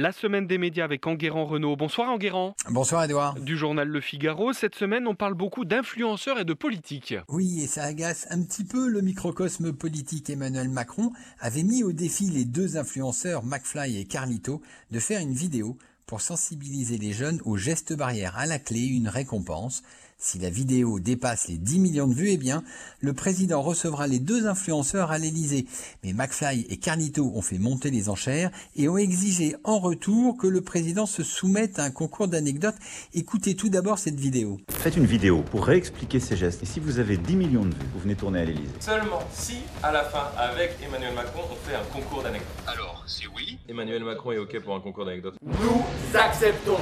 [0.00, 1.74] La semaine des médias avec Enguerrand Renault.
[1.74, 2.54] Bonsoir Enguerrand.
[2.70, 3.34] Bonsoir Edouard.
[3.40, 7.16] Du journal Le Figaro, cette semaine on parle beaucoup d'influenceurs et de politique.
[7.26, 10.30] Oui, et ça agace un petit peu le microcosme politique.
[10.30, 15.34] Emmanuel Macron avait mis au défi les deux influenceurs, McFly et Carlito, de faire une
[15.34, 18.38] vidéo pour sensibiliser les jeunes aux gestes barrières.
[18.38, 19.82] À la clé, une récompense.
[20.20, 22.64] Si la vidéo dépasse les 10 millions de vues, eh bien,
[23.00, 25.64] le président recevra les deux influenceurs à l'Elysée.
[26.02, 30.48] Mais McFly et Carlito ont fait monter les enchères et ont exigé en retour que
[30.48, 32.74] le président se soumette à un concours d'anecdotes.
[33.14, 34.58] Écoutez tout d'abord cette vidéo.
[34.70, 36.64] Faites une vidéo pour réexpliquer ces gestes.
[36.64, 38.74] Et si vous avez 10 millions de vues, vous venez tourner à l'Elysée.
[38.80, 42.48] Seulement si, à la fin, avec Emmanuel Macron, on fait un concours d'anecdotes.
[42.66, 45.36] Alors, c'est oui Emmanuel Macron est OK pour un concours d'anecdotes.
[45.46, 46.78] Nous acceptons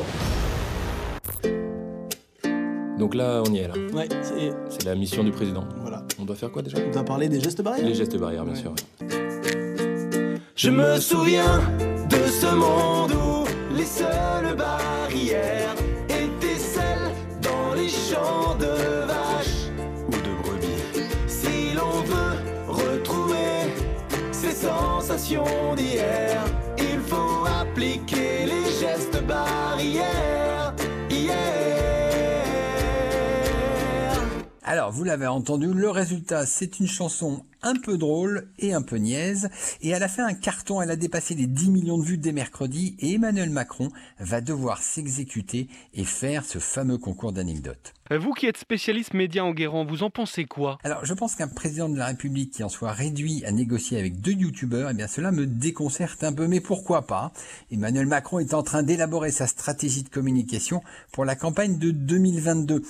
[2.99, 3.75] Donc là, on y est là.
[3.93, 4.53] Ouais, c'est.
[4.71, 5.65] C'est la mission du président.
[5.81, 6.03] Voilà.
[6.19, 6.79] On doit faire quoi déjà?
[6.87, 8.61] On doit parler des gestes barrières Les gestes barrières, bien Ouais.
[8.61, 8.75] sûr.
[10.55, 11.61] Je me souviens
[12.09, 13.45] de ce monde où
[13.77, 15.75] les seules barrières
[16.09, 19.69] étaient celles dans les champs de vaches
[20.09, 21.05] ou de brebis.
[21.29, 23.71] Si l'on veut retrouver
[24.33, 25.45] ces sensations
[25.77, 26.43] d'hier,
[26.79, 28.16] il faut appliquer
[34.97, 39.51] vous l'avez entendu, le résultat, c'est une chanson un peu drôle et un peu niaise.
[39.83, 42.33] Et elle a fait un carton, elle a dépassé les 10 millions de vues dès
[42.33, 42.97] mercredi.
[43.01, 47.93] Et Emmanuel Macron va devoir s'exécuter et faire ce fameux concours d'anecdotes.
[48.11, 50.79] Euh, Vous qui êtes spécialiste média Enguerrand, vous en pensez quoi?
[50.83, 54.23] Alors, je pense qu'un président de la République qui en soit réduit à négocier avec
[54.23, 56.47] deux youtubeurs, eh bien, cela me déconcerte un peu.
[56.47, 57.33] Mais pourquoi pas?
[57.71, 62.83] Emmanuel Macron est en train d'élaborer sa stratégie de communication pour la campagne de 2022.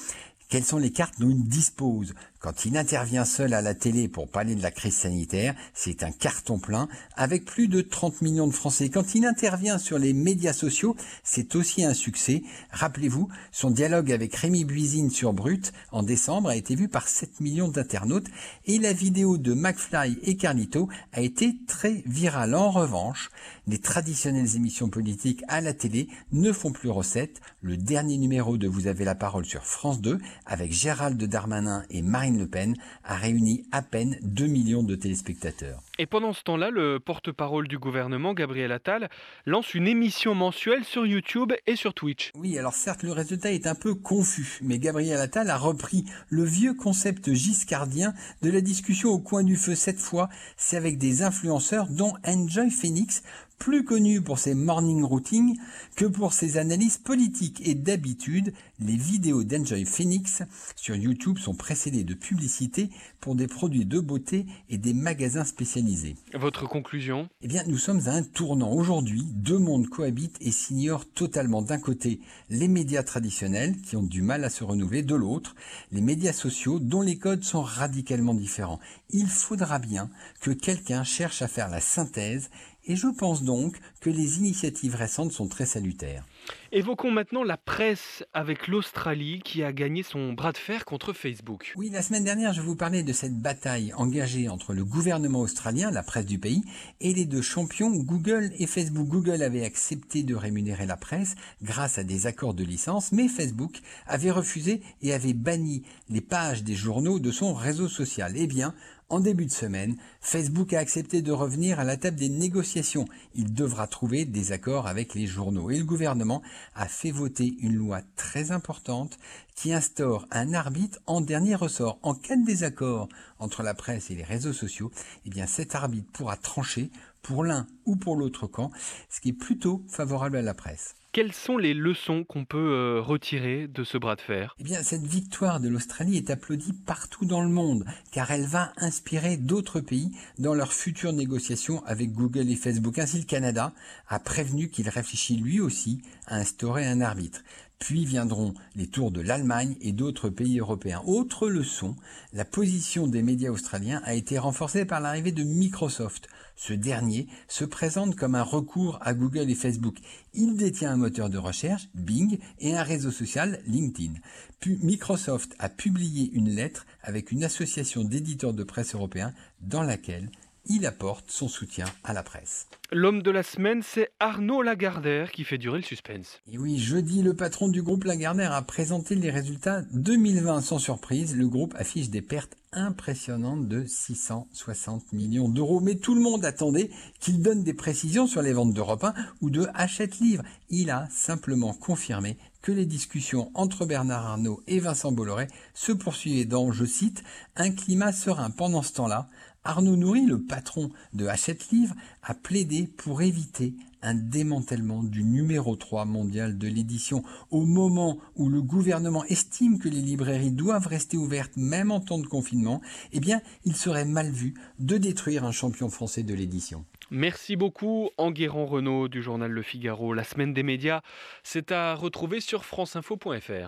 [0.49, 2.15] Quelles sont les cartes dont il dispose
[2.47, 6.13] Quand il intervient seul à la télé pour parler de la crise sanitaire, c'est un
[6.13, 8.89] carton plein avec plus de 30 millions de Français.
[8.89, 10.95] Quand il intervient sur les médias sociaux,
[11.25, 12.45] c'est aussi un succès.
[12.71, 17.41] Rappelez-vous, son dialogue avec Rémi Buisine sur Brut en décembre a été vu par 7
[17.41, 18.29] millions d'internautes
[18.65, 22.55] et la vidéo de McFly et Carlito a été très virale.
[22.55, 23.33] En revanche,
[23.67, 27.41] les traditionnelles émissions politiques à la télé ne font plus recette.
[27.61, 32.03] Le dernier numéro de Vous avez la parole sur France 2 avec Gérald Darmanin et
[32.03, 35.83] Marine Le Pen a réuni à peine 2 millions de téléspectateurs.
[35.99, 39.09] Et pendant ce temps-là, le porte-parole du gouvernement, Gabriel Attal,
[39.47, 42.33] lance une émission mensuelle sur YouTube et sur Twitch.
[42.35, 46.45] Oui, alors certes, le résultat est un peu confus, mais Gabriel Attal a repris le
[46.45, 49.75] vieux concept giscardien de la discussion au coin du feu.
[49.75, 53.23] Cette fois, c'est avec des influenceurs dont Enjoy Phoenix,
[53.59, 55.57] plus connu pour ses morning routines
[55.97, 57.67] que pour ses analyses politiques.
[57.67, 60.43] Et d'habitude, les vidéos d'Enjoy Phoenix
[60.77, 62.91] sur YouTube sont précédées de publicités
[63.21, 66.17] pour des produits de beauté et des magasins spécialisés.
[66.35, 67.29] Votre conclusion?
[67.43, 68.73] Eh bien, nous sommes à un tournant.
[68.73, 71.63] Aujourd'hui, deux mondes cohabitent et s'ignorent totalement.
[71.63, 75.03] D'un côté, les médias traditionnels qui ont du mal à se renouveler.
[75.03, 75.55] De l'autre,
[75.93, 78.81] les médias sociaux dont les codes sont radicalement différents.
[79.11, 82.51] Il faudra bien que quelqu'un cherche à faire la synthèse
[82.87, 86.25] et je pense donc que les initiatives récentes sont très salutaires.
[86.73, 91.73] Évoquons maintenant la presse avec l'Australie qui a gagné son bras de fer contre Facebook.
[91.77, 95.91] Oui, la semaine dernière, je vous parlais de cette bataille engagée entre le gouvernement australien,
[95.91, 96.63] la presse du pays,
[97.01, 99.09] et les deux champions Google et Facebook.
[99.09, 103.81] Google avait accepté de rémunérer la presse grâce à des accords de licence, mais Facebook
[104.07, 108.33] avait refusé et avait banni les pages des journaux de son réseau social.
[108.37, 108.75] Eh bien,
[109.09, 113.07] en début de semaine, Facebook a accepté de revenir à la table des négociations.
[113.35, 115.71] Il devra trouver des accords avec les journaux.
[115.71, 116.43] Et le gouvernement
[116.75, 119.17] a fait voter une loi très importante
[119.55, 122.01] qui instaure un arbitre en dernier ressort.
[122.03, 123.09] En cas de désaccord
[123.39, 124.91] entre la presse et les réseaux sociaux,
[125.25, 126.91] eh bien cet arbitre pourra trancher
[127.27, 128.71] pour l'un ou pour l'autre camp,
[129.09, 130.95] ce qui est plutôt favorable à la presse.
[131.11, 134.55] Quelles sont les leçons qu'on peut euh, retirer de ce bras de fer?
[134.61, 138.73] Eh bien, cette victoire de l'Australie est applaudie partout dans le monde, car elle va
[138.77, 142.99] inspirer d'autres pays dans leurs futures négociations avec Google et Facebook.
[142.99, 143.73] Ainsi, le Canada
[144.09, 147.41] a prévenu qu'il réfléchit lui aussi à instaurer un arbitre.
[147.79, 151.03] Puis viendront les tours de l'Allemagne et d'autres pays européens.
[151.07, 151.95] Autre leçon,
[152.33, 156.29] la position des médias australiens a été renforcée par l'arrivée de Microsoft.
[156.57, 159.99] Ce dernier se présente comme un recours à Google et Facebook.
[160.33, 164.15] Il détient un moteur de recherche, Bing, et un réseau social, LinkedIn.
[164.59, 170.31] Puis Microsoft a publié une lettre avec une association d'éditeurs de presse européens dans laquelle
[170.69, 172.67] il apporte son soutien à la presse.
[172.93, 176.41] L'homme de la semaine, c'est Arnaud Lagardère qui fait durer le suspense.
[176.51, 181.37] Et oui, jeudi, le patron du groupe Lagardère a présenté les résultats 2020 sans surprise.
[181.37, 185.81] Le groupe affiche des pertes impressionnantes de 660 millions d'euros.
[185.81, 189.51] Mais tout le monde attendait qu'il donne des précisions sur les ventes d'Europe 1 ou
[189.51, 190.45] de Hachette Livre.
[190.69, 196.45] Il a simplement confirmé que les discussions entre Bernard Arnault et Vincent Bolloré se poursuivaient
[196.45, 197.23] dans, je cite,
[197.57, 198.51] un climat serein.
[198.51, 199.29] Pendant ce temps-là,
[199.67, 205.75] Arnaud Nourri, le patron de Hachette Livre, a plaidé pour éviter un démantèlement du numéro
[205.75, 211.17] 3 mondial de l'édition au moment où le gouvernement estime que les librairies doivent rester
[211.17, 212.81] ouvertes même en temps de confinement,
[213.13, 216.85] eh bien, il serait mal vu de détruire un champion français de l'édition.
[217.11, 220.13] Merci beaucoup, Enguerrand Renault du journal Le Figaro.
[220.13, 221.03] La semaine des médias,
[221.43, 223.65] c'est à retrouver sur franceinfo.fr.